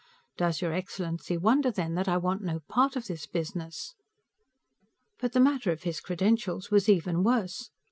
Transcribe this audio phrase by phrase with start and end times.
[0.35, 3.93] Does your excellency wonder, then, that I want no part of this business?
[5.19, 7.69] But the matter of his credentials was even worse.